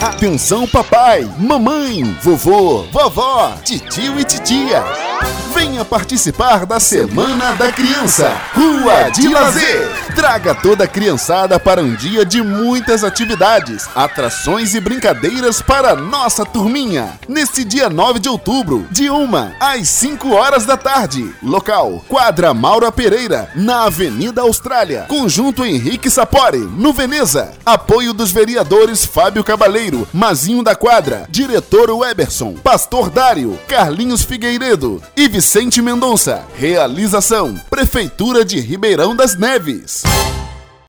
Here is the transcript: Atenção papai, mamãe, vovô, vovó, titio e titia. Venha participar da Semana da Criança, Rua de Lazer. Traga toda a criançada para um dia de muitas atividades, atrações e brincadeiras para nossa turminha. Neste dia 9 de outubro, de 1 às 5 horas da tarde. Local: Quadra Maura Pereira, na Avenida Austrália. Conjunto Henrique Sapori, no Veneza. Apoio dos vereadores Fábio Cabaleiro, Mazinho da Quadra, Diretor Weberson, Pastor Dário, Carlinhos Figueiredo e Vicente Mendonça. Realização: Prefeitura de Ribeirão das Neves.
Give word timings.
Atenção 0.00 0.66
papai, 0.66 1.28
mamãe, 1.38 2.02
vovô, 2.22 2.84
vovó, 2.90 3.52
titio 3.62 4.18
e 4.18 4.24
titia. 4.24 4.82
Venha 5.80 5.84
participar 5.84 6.66
da 6.66 6.78
Semana 6.78 7.52
da 7.54 7.72
Criança, 7.72 8.30
Rua 8.54 9.10
de 9.10 9.28
Lazer. 9.28 9.88
Traga 10.14 10.54
toda 10.54 10.84
a 10.84 10.88
criançada 10.88 11.58
para 11.58 11.80
um 11.80 11.94
dia 11.94 12.24
de 12.24 12.42
muitas 12.42 13.02
atividades, 13.02 13.88
atrações 13.94 14.74
e 14.74 14.80
brincadeiras 14.80 15.62
para 15.62 15.96
nossa 15.96 16.44
turminha. 16.44 17.18
Neste 17.28 17.64
dia 17.64 17.88
9 17.88 18.18
de 18.18 18.28
outubro, 18.28 18.86
de 18.90 19.08
1 19.08 19.30
às 19.58 19.88
5 19.88 20.30
horas 20.34 20.66
da 20.66 20.76
tarde. 20.76 21.32
Local: 21.42 22.04
Quadra 22.08 22.52
Maura 22.52 22.92
Pereira, 22.92 23.48
na 23.54 23.84
Avenida 23.84 24.42
Austrália. 24.42 25.06
Conjunto 25.08 25.64
Henrique 25.64 26.10
Sapori, 26.10 26.58
no 26.58 26.92
Veneza. 26.92 27.52
Apoio 27.64 28.12
dos 28.12 28.32
vereadores 28.32 29.06
Fábio 29.06 29.44
Cabaleiro, 29.44 30.06
Mazinho 30.12 30.62
da 30.62 30.74
Quadra, 30.74 31.26
Diretor 31.30 31.90
Weberson, 31.90 32.54
Pastor 32.62 33.08
Dário, 33.08 33.58
Carlinhos 33.66 34.22
Figueiredo 34.22 35.00
e 35.16 35.28
Vicente 35.70 35.82
Mendonça. 35.82 36.44
Realização: 36.56 37.54
Prefeitura 37.70 38.44
de 38.44 38.58
Ribeirão 38.58 39.14
das 39.14 39.36
Neves. 39.36 40.02